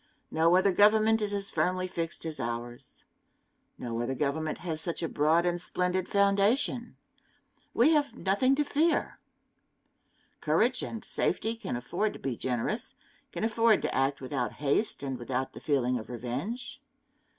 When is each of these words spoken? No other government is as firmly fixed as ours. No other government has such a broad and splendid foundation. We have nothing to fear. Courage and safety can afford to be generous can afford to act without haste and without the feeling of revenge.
No 0.31 0.55
other 0.55 0.71
government 0.71 1.21
is 1.21 1.31
as 1.31 1.51
firmly 1.51 1.87
fixed 1.87 2.25
as 2.25 2.39
ours. 2.39 3.05
No 3.77 4.01
other 4.01 4.15
government 4.15 4.57
has 4.65 4.81
such 4.81 5.03
a 5.03 5.07
broad 5.07 5.45
and 5.45 5.61
splendid 5.61 6.09
foundation. 6.09 6.97
We 7.75 7.91
have 7.91 8.15
nothing 8.17 8.55
to 8.55 8.63
fear. 8.63 9.19
Courage 10.39 10.81
and 10.81 11.05
safety 11.05 11.55
can 11.55 11.75
afford 11.75 12.13
to 12.13 12.19
be 12.19 12.35
generous 12.35 12.95
can 13.31 13.43
afford 13.43 13.83
to 13.83 13.93
act 13.93 14.21
without 14.21 14.53
haste 14.53 15.03
and 15.03 15.19
without 15.19 15.53
the 15.53 15.61
feeling 15.61 15.99
of 15.99 16.09
revenge. 16.09 16.81